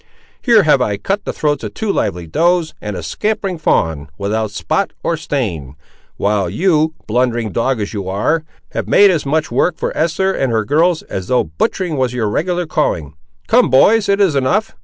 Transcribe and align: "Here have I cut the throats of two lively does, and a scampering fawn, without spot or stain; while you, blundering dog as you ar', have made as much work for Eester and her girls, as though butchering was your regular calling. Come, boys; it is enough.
"Here 0.41 0.63
have 0.63 0.81
I 0.81 0.97
cut 0.97 1.25
the 1.25 1.31
throats 1.31 1.63
of 1.63 1.75
two 1.75 1.91
lively 1.93 2.25
does, 2.25 2.73
and 2.81 2.95
a 2.95 3.03
scampering 3.03 3.59
fawn, 3.59 4.09
without 4.17 4.49
spot 4.49 4.93
or 5.03 5.15
stain; 5.15 5.75
while 6.17 6.49
you, 6.49 6.95
blundering 7.05 7.51
dog 7.51 7.79
as 7.79 7.93
you 7.93 8.09
ar', 8.09 8.43
have 8.71 8.87
made 8.87 9.11
as 9.11 9.27
much 9.27 9.51
work 9.51 9.77
for 9.77 9.93
Eester 9.93 10.35
and 10.35 10.51
her 10.51 10.65
girls, 10.65 11.03
as 11.03 11.27
though 11.27 11.43
butchering 11.43 11.97
was 11.97 12.15
your 12.15 12.29
regular 12.29 12.65
calling. 12.65 13.13
Come, 13.45 13.69
boys; 13.69 14.09
it 14.09 14.19
is 14.19 14.33
enough. 14.33 14.73